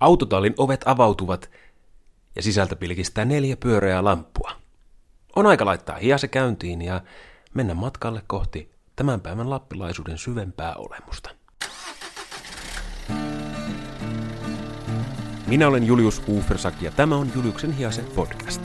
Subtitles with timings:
[0.00, 1.50] Autotallin ovet avautuvat
[2.36, 4.52] ja sisältä pilkistää neljä pyöreää lamppua.
[5.36, 7.00] On aika laittaa hiase käyntiin ja
[7.54, 11.30] mennä matkalle kohti tämän päivän lappilaisuuden syvempää olemusta.
[15.46, 18.62] Minä olen Julius Ufersak ja tämä on Juliuksen hiase podcast.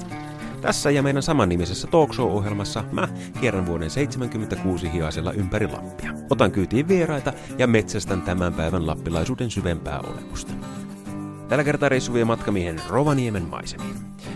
[0.61, 3.07] Tässä ja meidän samannimisessä talkshow-ohjelmassa mä
[3.39, 6.13] kierrän vuoden 76 hiasella ympäri Lappia.
[6.29, 10.53] Otan kyytiin vieraita ja metsästän tämän päivän lappilaisuuden syvempää olemusta.
[11.49, 13.95] Tällä kertaa reissu vie matkamiehen Rovaniemen maisemiin.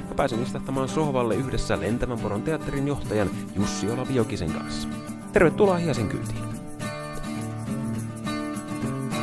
[0.10, 4.88] Mä pääsin istahtamaan sohvalle yhdessä Lentävän poron teatterin johtajan Jussi Olavi Jokisen kanssa.
[5.34, 6.44] Tervetuloa Hiasen kyytiin.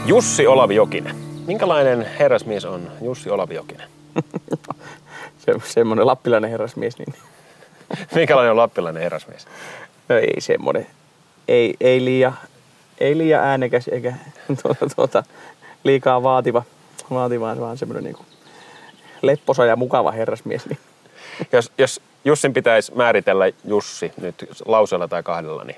[0.06, 1.16] Jussi Olavi Jokinen.
[1.47, 3.89] Minkälainen herrasmies on Jussi Olavi Jokinen?
[5.47, 6.98] Se, semmoinen lappilainen herrasmies.
[6.98, 7.14] Niin.
[8.14, 9.47] Minkälainen on lappilainen herrasmies?
[10.09, 10.87] No ei semmoinen.
[11.48, 12.39] Ei, ei, liian,
[12.98, 14.14] ei liian äänekäs eikä
[14.62, 15.25] tuota, tuota,
[15.84, 16.62] liikaa vaativa,
[17.10, 18.27] vaativa vaan semmoinen niin kuin
[19.23, 20.66] lepposa ja mukava herrasmies.
[20.66, 20.78] Niin.
[21.52, 25.77] Jos, jos Jussin pitäisi määritellä Jussi nyt lauseella tai kahdella, niin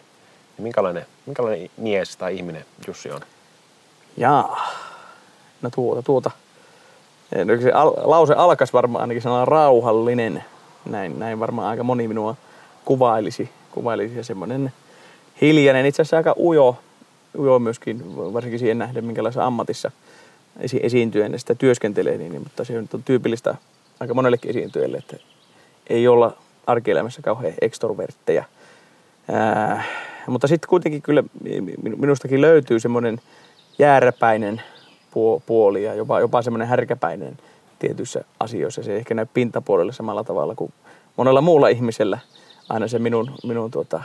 [0.58, 3.20] minkälainen, minkälainen mies tai ihminen Jussi on?
[4.16, 4.68] Jaa,
[5.62, 6.30] no tuota, tuota.
[7.44, 10.44] No, se al- lause alkaisi varmaan ainakin sanalla rauhallinen.
[10.84, 12.36] Näin, näin varmaan aika moni minua
[12.84, 13.50] kuvailisi.
[13.70, 14.72] kuvailisi ja semmoinen
[15.40, 16.76] hiljainen, itse asiassa aika ujo,
[17.38, 19.90] ujo myöskin, varsinkin siihen nähden, minkälaisessa ammatissa
[20.58, 23.54] esi- esiintyjänä sitä työskentelee, niin, mutta se on tyypillistä
[24.00, 25.16] aika monellekin esiintyjälle, että
[25.86, 28.44] ei olla arkielämässä kauhean ekstrovertteja.
[29.32, 29.84] Ää,
[30.26, 31.24] mutta sitten kuitenkin kyllä
[31.96, 33.20] minustakin löytyy semmoinen
[33.78, 34.62] jääräpäinen
[35.46, 37.38] puoli ja jopa, jopa semmoinen härkäpäinen
[37.78, 38.82] tietyissä asioissa.
[38.82, 40.72] Se ei ehkä näy pintapuolelle samalla tavalla kuin
[41.16, 42.18] monella muulla ihmisellä.
[42.68, 44.02] Aina se minun, minun tuota,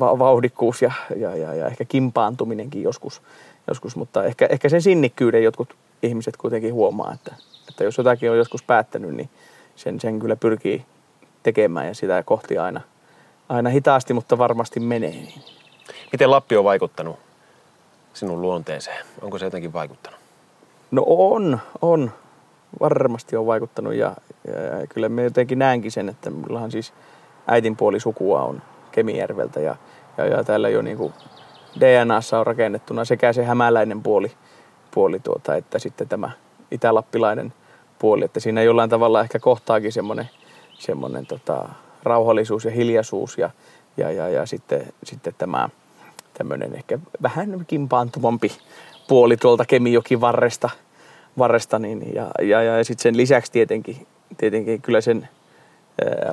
[0.00, 3.22] vauhdikkuus ja, ja, ja, ja ehkä kimpaantuminenkin joskus,
[3.68, 7.34] joskus mutta ehkä, ehkä sen sinnikkyyden jotkut ihmiset kuitenkin huomaa, että,
[7.68, 9.30] että jos jotakin on joskus päättänyt, niin
[9.76, 10.84] sen, sen kyllä pyrkii
[11.42, 12.80] tekemään ja sitä kohti aina,
[13.48, 15.28] aina hitaasti, mutta varmasti menee.
[16.12, 17.18] Miten Lappi on vaikuttanut
[18.12, 19.06] sinun luonteeseen?
[19.22, 20.20] Onko se jotenkin vaikuttanut?
[20.90, 22.10] No on, on.
[22.80, 26.92] Varmasti on vaikuttanut ja, ja kyllä me jotenkin näenkin sen, että minullahan siis
[27.46, 28.62] äitin puoli sukua on
[28.92, 29.76] Kemijärveltä ja,
[30.18, 31.12] ja, ja täällä jo niin kuin
[31.80, 34.32] DNAssa on rakennettuna sekä se hämäläinen puoli,
[34.90, 36.30] puoli tuota, että sitten tämä
[36.70, 37.52] itälappilainen
[37.98, 40.28] puoli, että siinä jollain tavalla ehkä kohtaakin semmoinen,
[40.78, 41.68] semmoinen tota,
[42.02, 43.50] rauhallisuus ja hiljaisuus ja,
[43.96, 45.68] ja, ja, ja sitten, sitten tämä
[46.34, 48.52] tämmöinen ehkä vähän kimpaantumampi
[49.08, 50.70] puoli tuolta Kemijokin varresta,
[51.38, 54.06] varresta niin, ja, ja, ja sitten sen lisäksi tietenkin,
[54.38, 55.28] tietenkin kyllä sen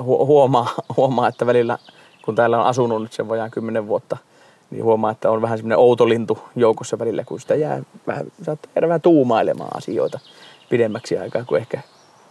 [0.01, 0.67] huomaa,
[0.97, 1.78] huomaa, että välillä
[2.25, 4.17] kun täällä on asunut nyt sen vajaan kymmenen vuotta,
[4.72, 8.72] niin huomaa, että on vähän semmoinen outo lintu joukossa välillä, kun sitä jää vähän, saattaa
[8.75, 10.19] jäädä vähän tuumailemaan asioita
[10.69, 11.81] pidemmäksi aikaa kuin ehkä,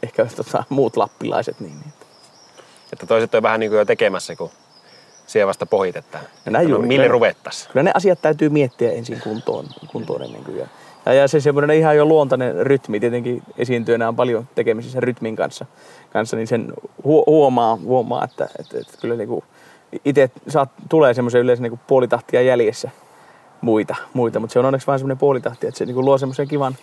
[0.02, 1.60] ehkä tota, muut lappilaiset.
[1.60, 1.92] Niin, niin.
[2.92, 4.50] Että toiset on vähän niin kuin jo tekemässä, kun
[5.26, 6.24] siellä vasta pohitetaan.
[6.46, 6.88] No näin juuri.
[6.88, 7.72] Mille ruvettaisiin?
[7.72, 10.58] Kyllä ne asiat täytyy miettiä ensin kuntoon, kuntoon ennen kuin.
[10.58, 15.66] Ja, ja se semmoinen ihan jo luontainen rytmi, tietenkin esiintyjänä on paljon tekemisissä rytmin kanssa,
[16.12, 16.72] kanssa niin sen
[17.04, 19.44] huomaa, huomaa että, että, että kyllä niin kuin
[20.04, 22.90] itse saat, tulee semmoisen yleensä niin puolitahtia jäljessä
[23.60, 26.76] muita, muita, mutta se on onneksi vain semmoinen puolitahti, että se niin luo semmoisen kivan,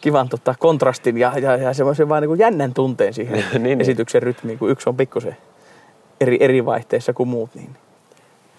[0.00, 4.22] kivan tota, kontrastin ja, ja, ja semmoisen vain niin jännän tunteen siihen niin, niin, esityksen
[4.22, 5.36] rytmiin, kun yksi on pikkusen
[6.20, 7.54] eri, eri vaihteissa kuin muut.
[7.54, 7.76] Niin.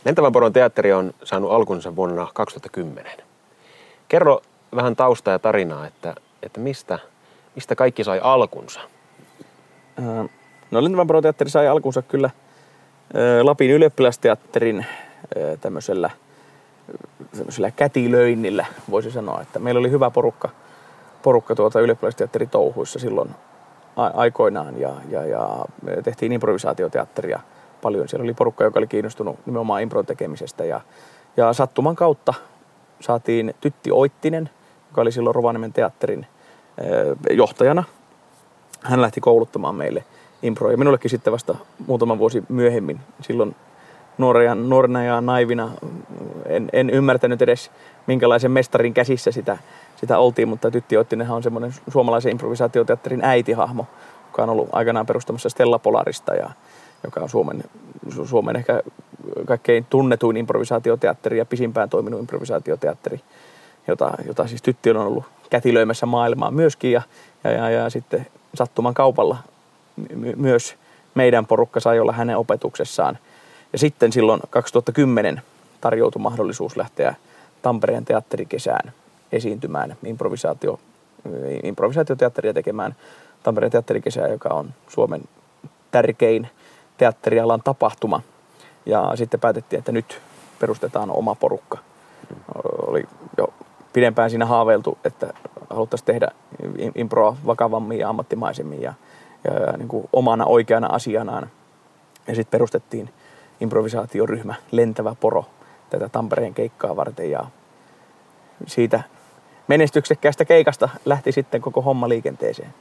[0.06, 3.12] Lentävän poron teatteri on saanut alkunsa vuonna 2010.
[4.08, 4.42] Kerro
[4.76, 7.00] vähän taustaa ja tarinaa, että, että mistä,
[7.56, 8.80] mistä kaikki sai alkunsa?
[10.72, 12.30] No Lentävän poron teatteri sai alkunsa kyllä
[13.44, 14.86] Lapin ylioppilasteatterin
[15.62, 16.10] tämmöisellä,
[17.38, 19.42] tämmöisellä kätilöinnillä, voisi sanoa.
[19.42, 20.50] Että meillä oli hyvä porukka,
[21.24, 23.30] porukka tuota ylioppilasteatteritouhuissa silloin
[23.96, 25.66] aikoinaan ja, ja, ja
[26.04, 27.40] tehtiin improvisaatioteatteria
[27.82, 28.10] paljon.
[28.10, 30.82] Siellä oli porukka, joka oli kiinnostunut nimenomaan impron tekemisestä ja,
[31.38, 32.34] ja sattuman kautta
[33.00, 34.50] saatiin Tytti Oittinen,
[34.90, 36.26] joka oli silloin Rovaniemen teatterin
[37.30, 37.84] johtajana.
[38.84, 40.04] Hän lähti kouluttamaan meille
[40.42, 41.56] improa ja minullekin sitten vasta
[41.88, 43.00] muutama vuosi myöhemmin.
[43.22, 43.56] Silloin
[44.18, 45.72] nuorena, nuorena ja naivina
[46.46, 47.72] en, en ymmärtänyt edes
[48.08, 49.58] minkälaisen mestarin käsissä sitä
[50.00, 53.86] sitä oltiin, mutta Tytti Oittinenhan on semmoinen suomalaisen improvisaatioteatterin äitihahmo,
[54.28, 56.50] joka on ollut aikanaan perustamassa Stella Polarista ja
[57.04, 57.64] joka on Suomen,
[58.26, 58.84] Suomen ehkä
[59.46, 63.22] kaikkein tunnetuin improvisaatioteatteri ja pisimpään toiminut improvisaatioteatteri,
[63.88, 67.02] jota, jota siis Tytti on ollut kätilöimässä maailmaa myöskin ja,
[67.44, 69.38] ja, ja, ja sitten sattuman kaupalla
[70.16, 70.76] my, myös
[71.16, 73.18] meidän porukka sai olla hänen opetuksessaan.
[73.74, 75.42] Ja sitten silloin 2010
[75.82, 77.16] tarjoutui mahdollisuus lähteä
[77.62, 78.94] Tampereen teatterikesään
[79.32, 80.80] esiintymään improvisaatio
[81.64, 82.96] improvisaatioteatteria tekemään
[83.44, 85.22] Tampereen teatterikesää, joka on Suomen
[85.92, 86.48] tärkein
[86.98, 88.22] teatterialan tapahtuma.
[88.86, 90.22] Ja sitten päätettiin, että nyt
[90.60, 91.78] perustetaan oma porukka.
[92.88, 93.04] Oli
[93.38, 93.54] jo
[93.94, 95.34] pidempään siinä haaveiltu, että
[95.70, 96.28] haluttaisiin tehdä
[96.96, 98.94] improa vakavammin ja ammattimaisemmin ja,
[99.44, 101.50] ja, niin kuin omana oikeana asianaan.
[102.28, 103.10] Ja sitten perustettiin
[103.62, 105.46] improvisaatioryhmä Lentävä Poro
[105.90, 107.46] tätä Tampereen keikkaa varten ja
[108.68, 109.04] siitä
[109.68, 112.74] menestyksekkäästä keikasta lähti sitten koko homma liikenteeseen.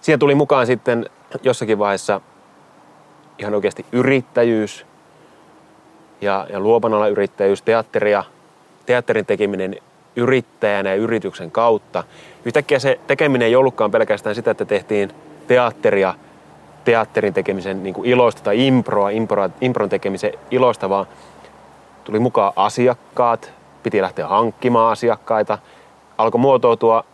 [0.00, 1.10] Siihen tuli mukaan sitten
[1.42, 2.20] jossakin vaiheessa
[3.38, 4.86] ihan oikeasti yrittäjyys
[6.20, 8.24] ja, ja luovan yrittäjyys, teatteria,
[8.86, 9.76] teatterin tekeminen
[10.16, 12.04] yrittäjänä ja yrityksen kautta.
[12.44, 15.12] Yhtäkkiä se tekeminen ei ollutkaan pelkästään sitä, että tehtiin
[15.46, 16.14] teatteria
[16.84, 21.06] teatterin tekemisen niin kuin iloista tai improa, improa, impron tekemisen iloista, vaan
[22.04, 23.52] tuli mukaan asiakkaat,
[23.82, 25.58] piti lähteä hankkimaan asiakkaita.
[26.18, 27.04] Alkoi muotoutua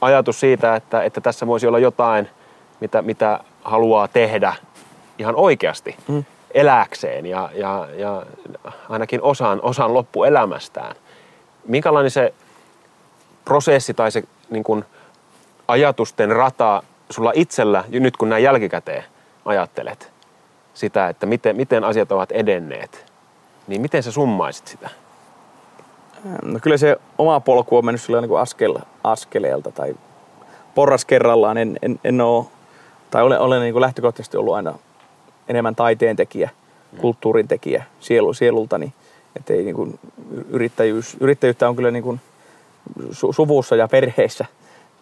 [0.00, 2.28] ajatus siitä, että, että tässä voisi olla jotain,
[2.80, 4.54] mitä, mitä haluaa tehdä
[5.18, 6.24] ihan oikeasti mm.
[6.54, 8.22] eläkseen ja, ja, ja
[8.88, 10.96] ainakin osan, osan loppuelämästään.
[11.66, 12.34] Minkälainen se
[13.44, 14.84] prosessi tai se niin kuin
[15.68, 19.04] ajatusten rata sulla itsellä, nyt kun näin jälkikäteen
[19.44, 20.12] ajattelet
[20.74, 23.04] sitä, että miten, miten asiat ovat edenneet,
[23.66, 24.90] niin miten sä summaisit sitä?
[26.42, 29.94] No kyllä se oma polku on mennyt niin kuin askel, askeleelta tai
[30.74, 31.58] porras kerrallaan.
[31.58, 32.44] En, en, en ole,
[33.10, 34.74] tai olen, olen niin kuin lähtökohtaisesti ollut aina
[35.48, 36.50] enemmän taiteen tekijä,
[37.00, 38.92] kulttuurin tekijä sielu, sielultani.
[39.36, 39.98] Että ei niin kuin
[40.48, 42.20] yrittäjyys, yrittäjyyttä on kyllä niin kuin
[43.10, 44.46] su, suvussa ja perheessä,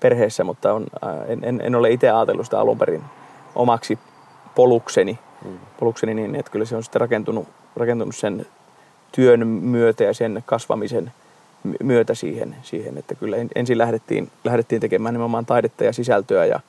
[0.00, 0.86] perheessä mutta on,
[1.26, 3.02] en, en, en, ole itse ajatellut sitä alun perin
[3.54, 3.98] omaksi
[4.54, 5.58] polukseni, mm.
[5.80, 8.46] polukseni niin, että kyllä se on sitten rakentunut, rakentunut sen
[9.12, 11.12] työn myötä ja sen kasvamisen
[11.82, 16.60] myötä siihen, siihen että kyllä ensin lähdettiin, lähdettiin tekemään nimenomaan taidetta ja sisältöä ja,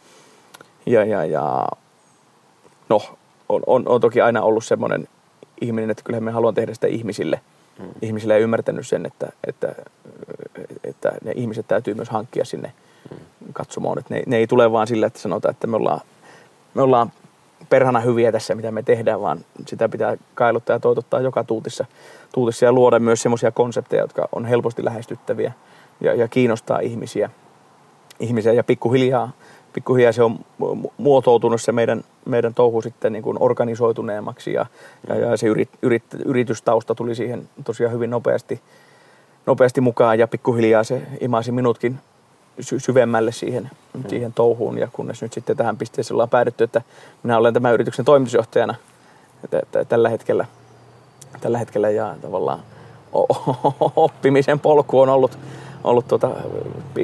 [0.85, 1.67] ja, ja, ja
[2.89, 3.01] no,
[3.49, 5.07] on, on, on, toki aina ollut semmoinen
[5.61, 7.39] ihminen, että kyllä me haluan tehdä sitä ihmisille.
[7.79, 7.89] Hmm.
[8.01, 9.75] Ihmisille ei ymmärtänyt sen, että, että,
[10.83, 12.73] että ne ihmiset täytyy myös hankkia sinne
[13.53, 13.99] katsomaan.
[13.99, 15.99] Että ne, ne ei tule vaan sillä, että sanotaan, että me ollaan,
[16.73, 17.11] me ollaan
[17.69, 21.85] perhana hyviä tässä, mitä me tehdään, vaan sitä pitää kailuttaa ja toitottaa joka tuutissa,
[22.33, 25.53] tuutissa ja luoda myös semmoisia konsepteja, jotka on helposti lähestyttäviä
[26.01, 27.29] ja, ja kiinnostaa ihmisiä.
[28.19, 28.53] ihmisiä.
[28.53, 29.31] Ja pikkuhiljaa,
[29.73, 30.39] pikkuhiljaa se on
[30.97, 34.65] muotoutunut se meidän, meidän touhu sitten niin kuin organisoituneemmaksi ja,
[35.07, 38.61] ja, ja se yrit, yrit, yritystausta tuli siihen tosiaan hyvin nopeasti,
[39.45, 41.99] nopeasti mukaan ja pikkuhiljaa se imasi minutkin
[42.59, 44.03] sy- syvemmälle siihen, mm.
[44.09, 44.77] siihen touhuun.
[44.77, 46.81] Ja kunnes nyt sitten tähän pisteeseen ollaan päädytty, että
[47.23, 48.75] minä olen tämän yrityksen toimitusjohtajana
[49.89, 50.45] tällä hetkellä,
[51.41, 52.59] tällä hetkellä ja tavallaan
[53.95, 55.39] oppimisen polku on ollut,
[55.83, 56.31] ollut tuota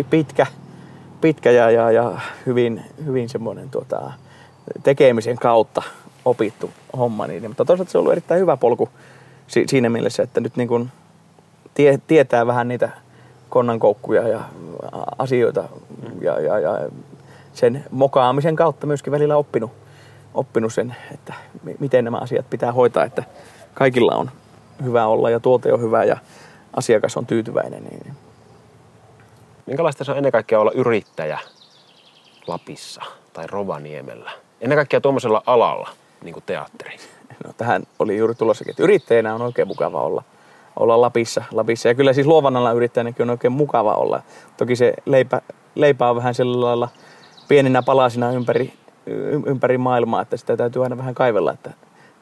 [0.10, 0.46] pitkä,
[1.22, 4.12] pitkä ja, ja, ja hyvin, hyvin semmoinen tuota,
[4.84, 5.82] tekemisen kautta
[6.26, 7.28] opittu homma.
[7.28, 8.90] Niin, mutta toisaalta se on ollut erittäin hyvä polku
[9.68, 10.92] siinä mielessä, että nyt niin kuin
[11.74, 12.90] tie, tietää vähän niitä
[13.50, 14.42] konnankoukkuja ja
[15.18, 15.64] asioita
[16.22, 16.80] ja, ja, ja
[17.54, 19.72] sen mokaamisen kautta myöskin välillä oppinut,
[20.34, 21.34] oppinut sen, että
[21.80, 23.24] miten nämä asiat pitää hoitaa, että
[23.74, 24.32] kaikilla on
[24.84, 26.18] hyvä olla ja tuote on hyvä ja
[26.74, 27.84] asiakas on tyytyväinen.
[27.84, 28.14] Niin...
[29.66, 31.40] Minkälaista se on ennen kaikkea olla yrittäjä
[32.48, 33.02] Lapissa
[33.34, 34.32] tai Rovaniemellä?
[34.62, 35.90] Ennen kaikkea tuommoisella alalla,
[36.24, 36.98] niin kuin teatteri.
[37.46, 40.24] No, tähän oli juuri tulossakin, että yrittäjänä on oikein mukava olla–
[40.80, 41.44] olla Lapissa.
[41.52, 41.88] Lapissa.
[41.88, 44.22] Ja kyllä siis luovan alan yrittäjänäkin on oikein mukava olla.
[44.58, 45.42] Toki se leipä,
[45.76, 46.90] leipä on vähän sillä lailla
[47.48, 48.74] pieninä palasina ympäri,
[49.46, 51.72] ympäri maailmaa, että sitä täytyy aina vähän kaivella, että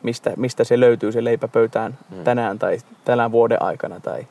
[0.04, 2.24] mistä, mistä se löytyy se leipä pöytään mm.
[2.24, 4.28] tänään tai tänään vuoden aikana tai,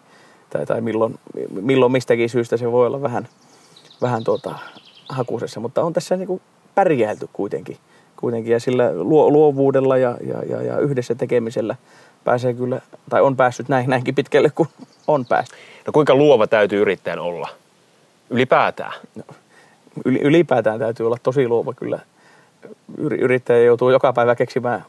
[0.50, 1.18] tai, tai milloin,
[1.50, 3.28] milloin mistäkin syystä se voi olla vähän,
[4.02, 4.58] vähän tuota,
[5.08, 5.60] hakusessa.
[5.60, 6.40] Mutta on tässä niin
[6.74, 7.76] pärjäilty kuitenkin,
[8.16, 11.76] kuitenkin ja sillä luovuudella ja, ja, ja, ja yhdessä tekemisellä–
[12.24, 14.68] pääsee kyllä, tai on päässyt näin, näinkin pitkälle kuin
[15.06, 15.58] on päässyt.
[15.86, 17.48] No kuinka luova täytyy yrittäjän olla?
[18.30, 18.92] Ylipäätään?
[19.14, 19.22] No,
[20.04, 21.98] ylipäätään täytyy olla tosi luova kyllä.
[22.98, 24.84] Yrittäjä joutuu joka päivä keksimään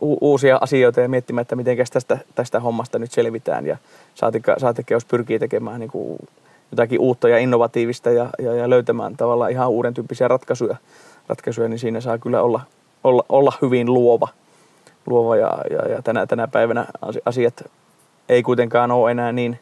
[0.00, 3.66] uusia asioita ja miettimään, että miten tästä, tästä hommasta nyt selvitään.
[3.66, 3.76] Ja
[4.14, 6.18] saatikka, saatikka jos pyrkii tekemään niin kuin
[6.70, 10.76] jotakin uutta ja innovatiivista ja, ja, ja löytämään tavallaan ihan uuden tyyppisiä ratkaisuja,
[11.28, 12.60] ratkaisuja, niin siinä saa kyllä olla,
[13.04, 14.28] olla, olla hyvin luova–
[15.06, 16.86] luova ja, ja, ja tänä, tänä päivänä
[17.24, 17.64] asiat
[18.28, 19.58] ei kuitenkaan ole enää niin,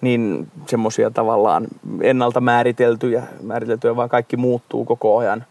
[0.00, 1.66] niin semmoisia tavallaan
[2.00, 5.44] ennalta määriteltyjä, määriteltyjä, vaan kaikki muuttuu koko ajan.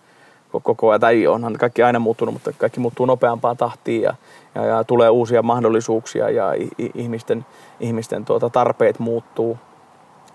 [0.63, 4.13] Koko ajan, tai onhan kaikki aina muuttunut, mutta kaikki muuttuu nopeampaan tahtiin ja,
[4.55, 6.45] ja, ja tulee uusia mahdollisuuksia ja
[6.93, 7.45] ihmisten,
[7.79, 9.57] ihmisten tuota tarpeet muuttuu.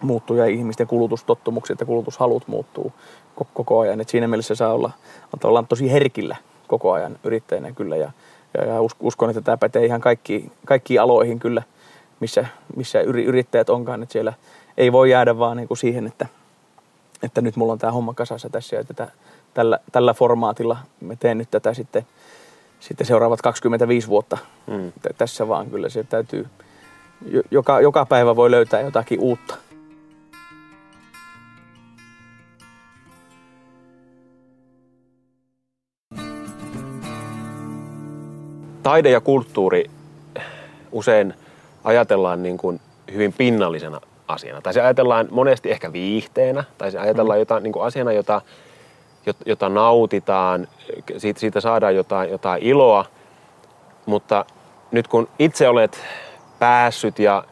[0.00, 2.92] muuttuu ja ihmisten kulutustottumukset ja kulutushalut muuttuu
[3.54, 4.00] koko ajan.
[4.00, 4.90] Et siinä mielessä saa olla,
[5.44, 6.36] olla tosi herkillä
[6.66, 8.12] koko ajan yrittäjänä kyllä ja,
[8.64, 11.62] ja, uskon, että tämä pätee ihan kaikki, kaikkiin aloihin kyllä,
[12.20, 12.46] missä,
[12.76, 14.02] missä yrittäjät onkaan.
[14.02, 14.32] Että siellä
[14.76, 16.26] ei voi jäädä vaan niin kuin siihen, että,
[17.22, 19.08] että nyt mulla on tämä homma kasassa tässä ja tätä,
[19.54, 22.06] tällä, tällä formaatilla me teen nyt tätä sitten,
[22.80, 24.92] sitten seuraavat 25 vuotta mm.
[25.18, 26.46] tässä vaan kyllä se täytyy,
[27.50, 29.56] joka, joka päivä voi löytää jotakin uutta.
[38.87, 39.90] Taide ja kulttuuri
[40.93, 41.35] usein
[41.85, 42.81] ajatellaan niin kuin
[43.12, 44.61] hyvin pinnallisena asiana.
[44.61, 47.40] Tai se ajatellaan monesti ehkä viihteenä, tai se ajatellaan mm.
[47.40, 48.43] jotain, niin kuin asiana, jota,
[49.47, 50.69] jota nautitaan,
[51.16, 53.05] siitä, siitä saadaan jotain, jotain iloa.
[54.07, 54.45] Mutta
[54.90, 56.00] nyt kun itse olet
[56.59, 57.45] päässyt ja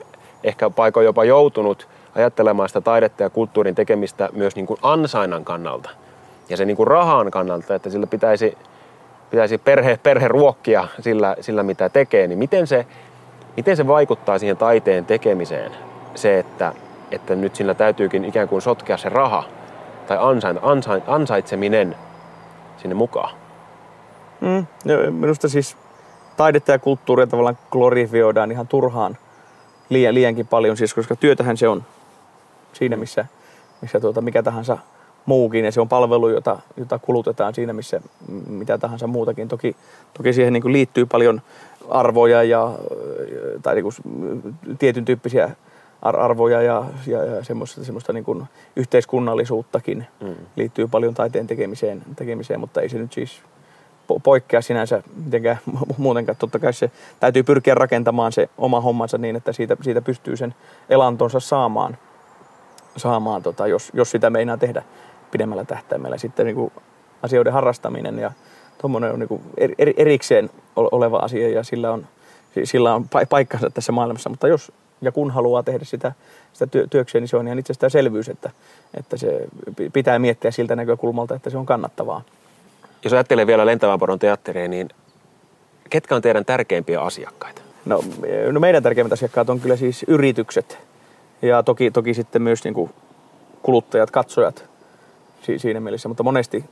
[0.45, 5.91] ehkä paikoin jopa joutunut ajattelemaan sitä taidetta ja kulttuurin tekemistä myös niin kuin ansainnan kannalta
[6.49, 8.59] ja se niin kuin rahan kannalta, että sillä pitäisi
[9.35, 12.87] pitäisi perhe, perhe ruokkia sillä, sillä, mitä tekee, niin miten se,
[13.57, 15.73] miten se vaikuttaa siihen taiteen tekemiseen?
[16.15, 16.73] Se, että,
[17.11, 19.45] että nyt sillä täytyykin ikään kuin sotkea se raha
[20.07, 21.97] tai ansain, ansain, ansaitseminen
[22.77, 23.35] sinne mukaan.
[24.41, 25.77] Mm, no, minusta siis
[26.37, 29.19] taidetta ja kulttuuria tavallaan glorifioidaan ihan turhaan
[29.89, 31.85] liian, liiankin paljon, siis koska työtähän se on
[32.73, 33.27] siinä, missä,
[33.81, 34.79] missä tuota, mikä tahansa
[35.27, 38.01] muukin ja se on palvelu, jota, jota kulutetaan siinä missä
[38.49, 39.49] mitä tahansa muutakin.
[39.49, 39.77] Toki,
[40.17, 41.43] toki siihen niin kuin liittyy paljon
[41.89, 42.73] arvoja ja,
[43.63, 43.95] tai niin kuin
[44.79, 45.51] tietyn tyyppisiä
[46.03, 48.45] arvoja ja, ja, ja semmoista, semmoista niin kuin
[48.77, 50.35] yhteiskunnallisuuttakin mm.
[50.57, 53.43] liittyy paljon taiteen tekemiseen, tekemiseen, mutta ei se nyt siis
[54.23, 55.59] poikkea sinänsä mitenkään
[55.99, 56.37] muutenkaan.
[56.39, 56.91] Totta kai se
[57.21, 60.55] täytyy pyrkiä rakentamaan se oma hommansa niin, että siitä, siitä pystyy sen
[60.89, 61.97] elantonsa saamaan,
[62.97, 64.83] saamaan tota, jos, jos sitä meinaa tehdä
[65.35, 66.19] pidemmällä tähtäimellä.
[66.19, 66.73] Sitten niin kuin
[67.23, 68.33] asioiden harrastaminen ja
[68.81, 69.43] tuommoinen on niin kuin
[69.79, 72.07] eri, erikseen oleva asia ja sillä on,
[72.65, 74.31] sillä on paikkansa tässä maailmassa.
[74.31, 76.13] Mutta jos ja kun haluaa tehdä sitä,
[76.53, 78.51] sitä työ, työkseen, niin se on ihan itsestäänselvyys, että,
[78.95, 79.49] että se
[79.93, 82.23] pitää miettiä siltä näkökulmalta, että se on kannattavaa.
[83.05, 84.89] Jos ajattelee vielä Lentävän poron teatteria, niin
[85.91, 87.63] ketkä on teidän tärkeimpiä asiakkaita?
[87.85, 88.05] No,
[88.53, 90.79] no meidän tärkeimmät asiakkaat on kyllä siis yritykset
[91.43, 92.91] ja toki, toki sitten myös niin kuin
[93.63, 94.65] kuluttajat, katsojat,
[95.57, 96.65] siinä mielessä, mutta monesti,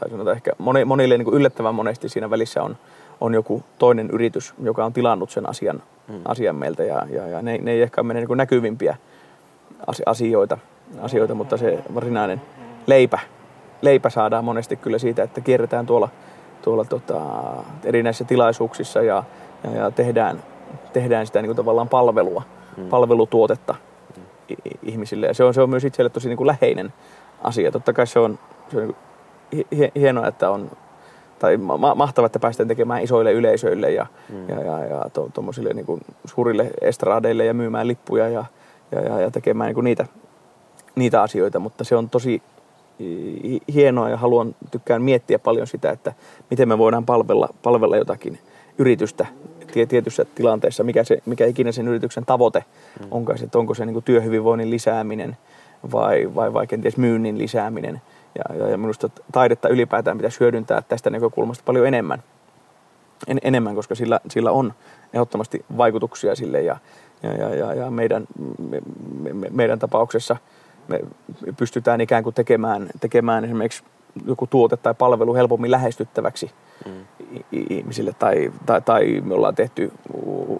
[0.00, 0.52] tai sanotaan ehkä
[0.84, 2.76] monille niin kuin yllättävän monesti siinä välissä on,
[3.20, 6.20] on joku toinen yritys, joka on tilannut sen asian, mm.
[6.24, 8.96] asian meiltä ja, ja, ja ne, ne ei ehkä mene niin näkyvimpiä
[10.06, 10.58] asioita,
[11.00, 12.42] asioita, mutta se varsinainen
[12.86, 13.18] leipä,
[13.82, 16.08] leipä saadaan monesti kyllä siitä, että kierretään tuolla,
[16.62, 17.20] tuolla tota,
[17.84, 19.24] erinäisissä tilaisuuksissa ja,
[19.64, 20.42] ja, ja tehdään,
[20.92, 22.42] tehdään sitä niin kuin tavallaan palvelua,
[22.76, 22.88] mm.
[22.88, 23.74] palvelutuotetta
[24.16, 24.22] mm.
[24.82, 25.26] ihmisille.
[25.26, 26.92] Ja se on, se on myös itselle tosi niin kuin läheinen
[27.42, 27.72] asia.
[27.72, 28.38] Totta kai se on,
[28.70, 28.96] se on
[29.50, 30.70] niin hienoa, että on,
[31.38, 34.48] tai ma- mahtavaa, että päästään tekemään isoille yleisöille ja, mm.
[34.48, 35.30] ja, ja, ja to,
[35.74, 38.44] niin kuin suurille estradeille ja myymään lippuja ja,
[38.92, 40.06] ja, ja, ja tekemään niin kuin niitä,
[40.94, 42.42] niitä asioita, mutta se on tosi
[43.74, 46.12] hienoa ja haluan, tykkään miettiä paljon sitä, että
[46.50, 48.38] miten me voidaan palvella, palvella jotakin
[48.78, 49.26] yritystä
[49.88, 52.64] tietyssä tilanteessa, mikä, se, mikä ikinä sen yrityksen tavoite
[53.00, 53.06] mm.
[53.10, 55.36] onkaan, että onko se niin kuin työhyvinvoinnin lisääminen–
[55.92, 58.02] vai, vai, vai kenties myynnin lisääminen.
[58.34, 62.22] Ja, ja, ja minusta taidetta ylipäätään pitäisi hyödyntää tästä näkökulmasta paljon enemmän,
[63.26, 64.72] en, enemmän koska sillä, sillä on
[65.12, 66.76] ehdottomasti vaikutuksia sille ja,
[67.22, 68.26] ja, ja, ja, ja meidän,
[68.70, 68.80] me,
[69.32, 70.36] me, meidän tapauksessa
[70.88, 71.00] me
[71.56, 73.82] pystytään ikään kuin tekemään, tekemään esimerkiksi
[74.26, 76.50] joku tuote tai palvelu helpommin lähestyttäväksi
[76.86, 76.92] mm.
[77.52, 78.12] ihmisille.
[78.18, 79.92] Tai, tai, tai me ollaan tehty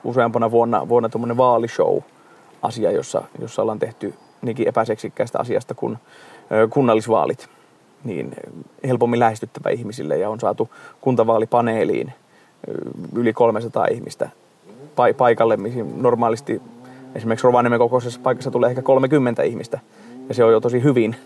[0.04, 5.98] useampana vuonna, vuonna tuommoinen vaalishow-asia, jossa, jossa ollaan tehty niinkin epäseksikkäästä asiasta kuin
[6.70, 7.48] kunnallisvaalit
[8.04, 8.34] niin
[8.84, 12.12] helpommin lähestyttävä ihmisille ja on saatu kuntavaalipaneeliin
[13.14, 14.30] yli 300 ihmistä
[15.16, 16.62] paikalle, mihin normaalisti
[17.14, 19.78] esimerkiksi Rovaniemen kokoisessa paikassa tulee ehkä 30 ihmistä
[20.28, 21.16] ja se on jo tosi hyvin,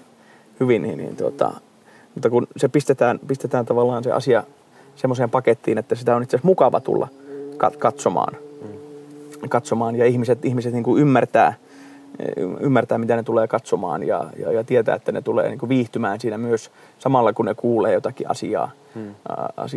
[0.61, 1.53] hyvin niin, niin tuota,
[2.15, 4.45] mutta kun se pistetään, pistetään tavallaan se asia
[4.97, 7.09] semmoiseen pakettiin, että sitä on itse asiassa mukava tulla
[7.79, 9.49] katsomaan, mm.
[9.49, 11.55] katsomaan ja ihmiset, ihmiset niin kuin ymmärtää,
[12.61, 16.21] ymmärtää, mitä ne tulee katsomaan ja, ja, ja tietää, että ne tulee niin kuin viihtymään
[16.21, 19.15] siinä myös samalla, kun ne kuulee jotakin asiaa, hmm.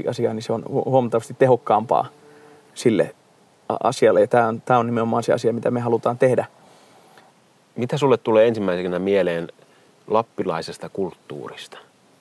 [0.10, 2.08] asiaa niin se on huomattavasti tehokkaampaa
[2.74, 3.15] sille
[3.84, 4.22] asialle.
[4.22, 6.46] Ja tämä on, tämä on nimenomaan se asia, mitä me halutaan tehdä.
[7.75, 9.48] Mitä sulle tulee ensimmäisenä mieleen
[10.08, 11.77] lappilaisesta kulttuurista?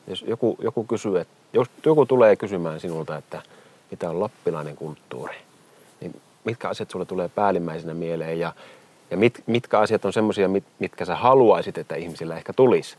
[0.06, 3.42] Jos joku, joku kysyy, että jos joku tulee kysymään sinulta, että
[3.90, 5.34] mitä on lappilainen kulttuuri,
[6.00, 8.52] niin mitkä asiat sulle tulee päällimmäisenä mieleen ja
[9.10, 12.96] Ja mit, mitkä asiat on semmoisia, mit, mitkä sä haluaisit, että ihmisillä ehkä tulisi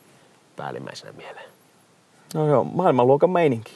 [0.55, 1.49] päällimmäisenä mieleen?
[2.33, 3.73] No joo, maailmanluokan meininki.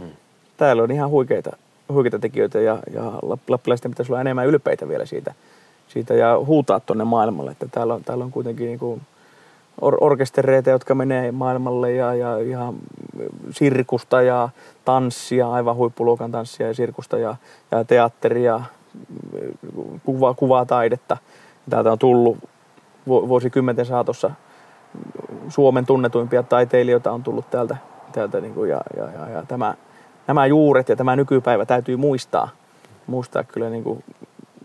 [0.00, 0.10] Mm.
[0.56, 1.56] Täällä on ihan huikeita,
[1.92, 3.02] huikeita tekijöitä ja, ja
[3.48, 5.34] lappilaisten pitäisi olla enemmän ylpeitä vielä siitä,
[5.88, 7.50] siitä ja huutaa tuonne maailmalle.
[7.50, 9.00] Että täällä, on, täällä on kuitenkin niin kuin
[9.80, 12.74] or- orkestereita, jotka menee maailmalle ja, ja ihan
[13.50, 14.48] sirkusta ja
[14.84, 17.36] tanssia, aivan huippuluokan tanssia ja sirkusta ja,
[17.70, 18.60] ja teatteria,
[20.04, 21.16] kuva, kuvataidetta.
[21.70, 22.38] Täältä on tullut
[23.06, 24.30] vuosikymmenten saatossa
[25.48, 27.76] Suomen tunnetuimpia taiteilijoita on tullut täältä,
[28.12, 29.74] täältä niin kuin ja, ja, ja, ja tämä,
[30.26, 32.48] nämä juuret ja tämä nykypäivä täytyy muistaa.
[33.06, 34.04] Muistaa kyllä niin kuin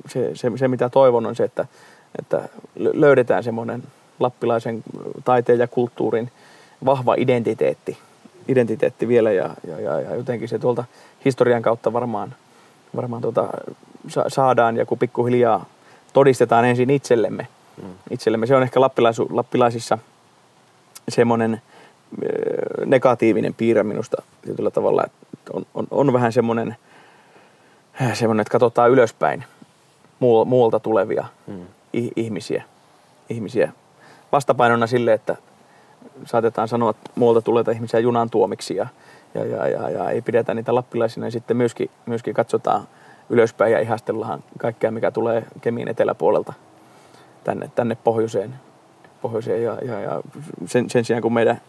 [0.08, 1.66] se, se, se, mitä toivon on se, että,
[2.20, 3.84] että löydetään semmoinen
[4.20, 4.84] lappilaisen
[5.26, 6.32] taiteen ja kulttuurin
[6.86, 7.98] vahva identiteetti,
[8.48, 10.84] identiteetti vielä ja, ja, ja, ja jotenkin se tuolta
[11.26, 12.36] historian kautta varmaan,
[12.96, 13.50] varmaan tuota,
[14.08, 15.66] sa, saadaan ja kun pikkuhiljaa
[16.14, 17.48] todistetaan ensin itsellemme.
[17.82, 17.90] Mm.
[18.10, 18.48] itsellemme.
[18.48, 19.98] Se on ehkä lappilaisu, lappilaisissa
[21.10, 21.62] semmoinen
[22.86, 26.76] negatiivinen piirre minusta tietyllä tavalla, että on, on, on vähän semmoinen,
[28.14, 29.44] semmoinen, että katsotaan ylöspäin
[30.46, 31.66] muualta tulevia mm.
[32.16, 32.64] ihmisiä,
[33.30, 33.72] ihmisiä
[34.32, 35.36] vastapainona sille, että
[36.26, 38.88] saatetaan sanoa, että muualta tulee ihmisiä junan tuomiksi ja,
[39.34, 41.28] ja, ja, ja, ja ei pidetä niitä lappilaisina.
[41.28, 42.88] Ja sitten myöskin, myöskin katsotaan
[43.34, 46.54] ylöspäin ja ihastellaan kaikkea, mikä tulee Kemiin eteläpuolelta
[47.44, 48.56] tänne, tänne pohjoiseen.
[49.22, 50.22] pohjoiseen ja, ja, ja
[50.66, 51.62] sen, sen sijaan, kun meidän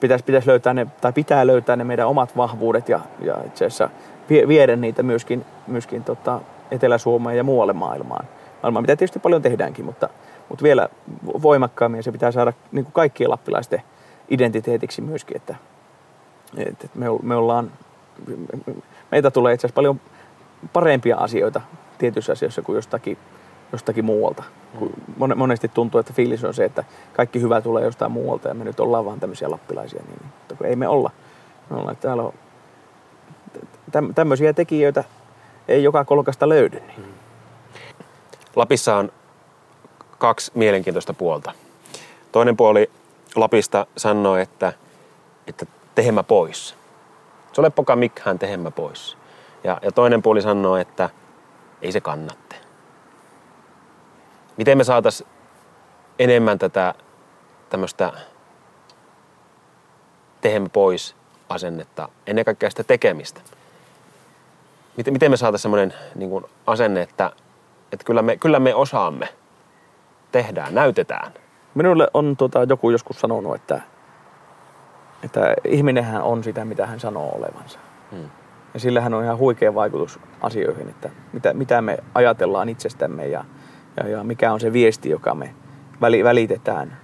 [0.00, 3.90] pitäisi, pitäisi löytää ne, tai pitää löytää ne meidän omat vahvuudet ja, ja itse asiassa
[4.28, 8.24] viedä niitä myöskin, myöskin tota Etelä-Suomeen ja muualle maailmaan.
[8.62, 10.08] Maailmaan, mitä tietysti paljon tehdäänkin, mutta–
[10.48, 10.88] mutta vielä
[11.42, 13.82] voimakkaammin se pitää saada niin kuin kaikkien lappilaisten
[14.28, 15.54] identiteetiksi myöskin, että,
[16.56, 17.72] että me, me ollaan,
[19.12, 20.00] meitä tulee itse asiassa paljon
[20.72, 21.60] parempia asioita
[21.98, 23.18] tietyissä asioissa kuin jostakin,
[23.72, 24.42] jostakin muualta.
[24.78, 24.92] Kun
[25.36, 28.80] monesti tuntuu, että fiilis on se, että kaikki hyvä tulee jostain muualta ja me nyt
[28.80, 31.10] ollaan vaan tämmöisiä lappilaisia, niin mutta ei me olla.
[31.70, 32.32] Me ollaan, että täällä on
[34.14, 35.04] tämmöisiä tekijöitä
[35.68, 36.80] ei joka kolkasta löydy.
[36.80, 37.14] Niin.
[38.56, 39.12] Lapissa on
[40.18, 41.52] kaksi mielenkiintoista puolta.
[42.32, 42.90] Toinen puoli
[43.36, 44.72] Lapista sanoi, että,
[45.46, 46.74] että tehemä pois.
[47.52, 49.16] Se ole poka mikään tehemä pois.
[49.66, 51.10] Ja, ja toinen puoli sanoi, että
[51.82, 52.56] ei se kannatte.
[54.56, 55.28] Miten me saataisiin
[56.18, 56.94] enemmän tätä
[57.70, 58.12] tämmöistä
[60.40, 61.16] tehemä pois
[61.48, 63.40] asennetta, ennen kaikkea sitä tekemistä.
[64.96, 67.32] Miten, miten me saataisiin semmoinen niin asenne, että,
[67.92, 69.28] että kyllä, me, kyllä me osaamme–
[70.32, 71.32] tehdään, näytetään.
[71.74, 73.80] Minulle on tota, joku joskus sanonut, että,
[75.22, 77.78] että ihminenhän on sitä, mitä hän sanoo olevansa.
[78.10, 78.30] Hmm.
[78.76, 83.44] Ja sillähän on ihan huikea vaikutus asioihin, että mitä, mitä me ajatellaan itsestämme ja,
[83.96, 85.54] ja, ja mikä on se viesti, joka me
[86.00, 86.96] väli, välitetään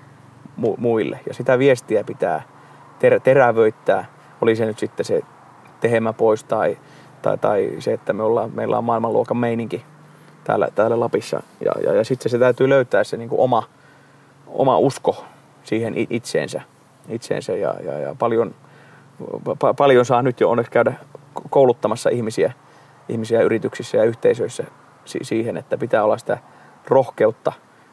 [0.57, 1.21] mu, muille.
[1.27, 2.43] Ja sitä viestiä pitää
[2.99, 4.05] ter, terävöittää,
[4.41, 5.23] oli se nyt sitten se
[5.81, 6.79] tehemä pois tai,
[7.23, 9.85] tai, tai se, että me ollaan, meillä on maailmanluokan meininki
[10.45, 11.43] täällä, täällä Lapissa.
[11.65, 13.63] Ja, ja, ja sitten se täytyy löytää se niin kuin oma,
[14.47, 15.25] oma usko
[15.63, 16.61] siihen itseensä.
[17.09, 18.55] itseensä ja, ja, ja paljon,
[19.59, 20.95] pa, paljon saa nyt jo onneksi käydä
[21.51, 22.53] kouluttamassa ihmisiä,
[23.09, 24.65] ihmisiä yrityksissä ja yhteisöissä
[25.23, 26.39] siihen, että pitää olla sitä
[26.89, 27.53] rohkeutta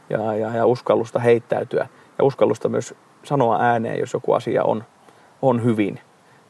[0.10, 4.84] ja, ja, ja uskallusta heittäytyä ja uskallusta myös sanoa ääneen, jos joku asia on,
[5.42, 6.00] on hyvin,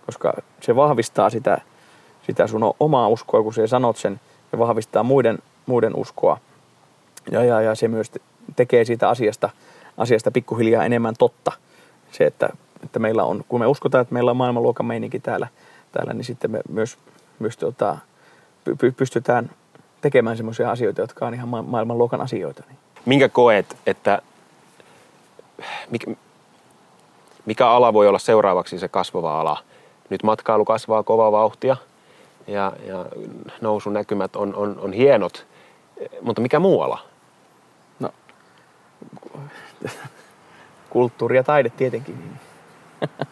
[0.05, 1.61] koska se vahvistaa sitä,
[2.21, 4.19] sitä sun omaa uskoa, kun sä sanot sen
[4.51, 6.37] ja vahvistaa muiden muiden uskoa.
[7.31, 8.11] Ja, ja, ja se myös
[8.55, 9.49] tekee siitä asiasta,
[9.97, 11.51] asiasta pikkuhiljaa enemmän totta.
[12.11, 12.49] Se, että,
[12.83, 15.47] että meillä on, kun me uskotaan, että meillä on maailmanluokan meininki täällä,
[15.91, 16.97] täällä niin sitten me myös,
[17.39, 17.97] myös tota,
[18.79, 19.49] py, pystytään
[20.01, 22.63] tekemään sellaisia asioita, jotka on ihan maailmanluokan asioita.
[22.67, 22.77] Niin.
[23.05, 24.21] Minkä koet, että
[25.89, 26.11] mikä,
[27.45, 29.63] mikä ala voi olla seuraavaksi se kasvava ala?
[30.09, 31.77] Nyt matkailu kasvaa kovaa vauhtia
[32.47, 33.05] ja, ja
[33.61, 35.45] nousun näkymät on, on, on hienot.
[36.21, 36.99] Mutta mikä muu ala?
[37.99, 38.09] No,
[40.89, 42.39] kulttuuri ja taide tietenkin.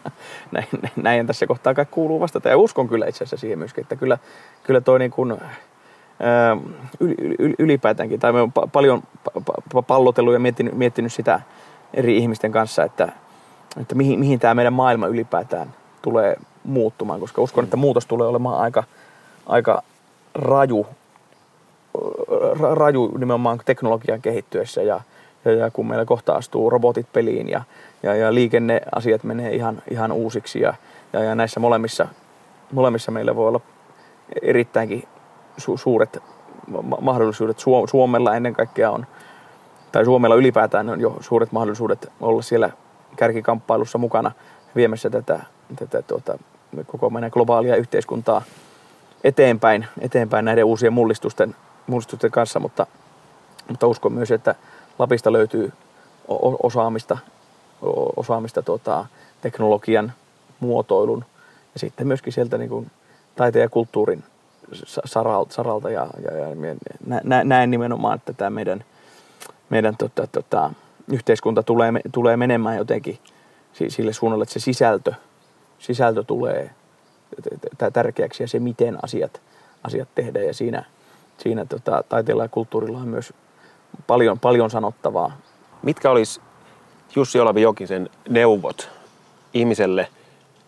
[0.51, 2.49] näin, näin tässä kohtaa kai kuuluu vastata.
[2.49, 4.17] Ja uskon kyllä itse asiassa siihen myöskin, että kyllä,
[4.63, 5.37] kyllä toi niin kuin,
[7.59, 9.03] ylipäätäänkin, tai me on paljon
[9.87, 11.41] pallotellut ja miettinyt, miettinyt sitä
[11.93, 13.11] eri ihmisten kanssa, että,
[13.81, 18.59] että mihin, mihin tämä meidän maailma ylipäätään tulee muuttumaan, koska uskon, että muutos tulee olemaan
[18.59, 18.83] aika,
[19.45, 19.83] aika
[20.33, 20.87] raju
[22.73, 25.01] raju nimenomaan teknologian kehittyessä ja,
[25.45, 27.61] ja, ja kun meillä kohta astuu robotit peliin ja,
[28.03, 30.73] ja, ja liikenneasiat menee ihan, ihan uusiksi ja,
[31.13, 32.07] ja, ja näissä molemmissa,
[32.71, 33.61] molemmissa meillä voi olla
[34.41, 35.03] erittäinkin
[35.57, 36.23] su, suuret
[37.01, 37.59] mahdollisuudet.
[37.89, 39.05] Suomella ennen kaikkea on,
[39.91, 42.69] tai Suomella ylipäätään on jo suuret mahdollisuudet olla siellä
[43.15, 44.31] kärkikamppailussa mukana
[44.75, 45.39] viemässä tätä,
[45.75, 46.37] tätä tuota,
[46.87, 48.41] koko meidän globaalia yhteiskuntaa
[49.23, 51.55] eteenpäin, eteenpäin näiden uusien mullistusten,
[51.87, 52.87] mullistusten kanssa, mutta,
[53.69, 54.55] mutta uskon myös, että
[54.99, 55.71] Lapista löytyy
[56.63, 57.17] osaamista,
[58.15, 59.05] osaamista tuota,
[59.41, 60.13] teknologian,
[60.59, 61.25] muotoilun
[61.73, 62.91] ja sitten myöskin sieltä niin kuin
[63.35, 64.23] taiteen ja kulttuurin
[65.05, 66.55] saralta, saralta ja, ja, ja
[67.43, 68.83] näen nimenomaan, että tämä meidän,
[69.69, 70.71] meidän tota, tota,
[71.11, 73.19] yhteiskunta tulee, tulee menemään jotenkin
[73.87, 75.13] sille suunnalle, että se sisältö,
[75.79, 76.71] sisältö tulee
[77.93, 79.41] tärkeäksi ja se, miten asiat,
[79.83, 80.45] asiat tehdään.
[80.45, 80.85] Ja siinä,
[81.37, 83.33] siinä tota, taiteella ja kulttuurilla on myös
[84.07, 85.37] paljon, paljon sanottavaa.
[85.83, 86.41] Mitkä olisi
[87.15, 88.89] Jussi Olavi Jokisen neuvot
[89.53, 90.07] ihmiselle,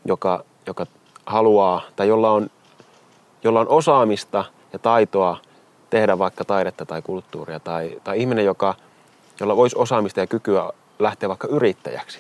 [0.06, 0.86] joka, joka
[1.26, 2.50] haluaa tai jolla on,
[3.44, 5.38] jolla on osaamista ja taitoa
[5.90, 8.76] tehdä vaikka taidetta tai kulttuuria tai, tai ihminen, joka,
[9.40, 12.20] jolla voisi osaamista ja kykyä lähteä vaikka yrittäjäksi.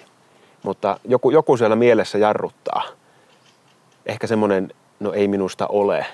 [0.63, 2.83] Mutta joku, joku siellä mielessä jarruttaa.
[4.05, 6.05] Ehkä semmoinen, no ei minusta ole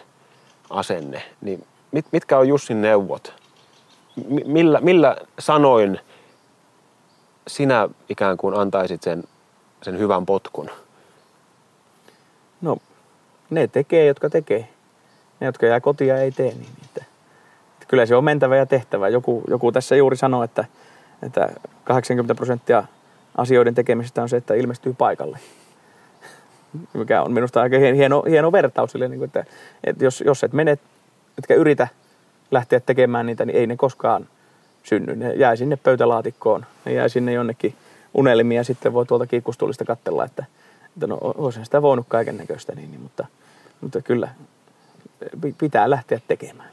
[0.70, 1.22] asenne.
[1.42, 3.34] Niin mit, mitkä on Jussin neuvot?
[4.46, 6.00] Millä, millä sanoin
[7.48, 9.24] sinä ikään kuin antaisit sen,
[9.82, 10.70] sen hyvän potkun?
[12.62, 12.78] No,
[13.50, 14.68] ne tekee, jotka tekee.
[15.40, 16.70] Ne, jotka jää kotia, ei tee niin.
[16.86, 17.06] Että,
[17.74, 19.10] että kyllä se on mentävä ja tehtävä.
[19.10, 20.66] Joku, joku tässä juuri sanoi, että,
[21.24, 21.50] että
[21.84, 22.84] 80 prosenttia
[23.38, 25.40] asioiden tekemisestä on se, että ilmestyy paikalle.
[26.94, 29.46] Mikä on minusta aika hieno, hieno vertaus sille, niin kuin, että,
[29.84, 30.78] että jos, jos et mene,
[31.38, 31.88] etkä yritä
[32.52, 34.28] lähteä tekemään niitä, niin ei ne koskaan
[34.86, 35.16] synny.
[35.16, 37.76] Ne jää sinne pöytälaatikkoon, ne jää sinne jonnekin
[38.14, 40.46] unelmia sitten voi tuolta kiikkustuolista katsella, että,
[40.86, 43.26] että no olisi sitä voinut kaiken näköistä, niin, niin, mutta,
[43.82, 44.30] mutta kyllä
[45.58, 46.56] pitää lähteä tekemään.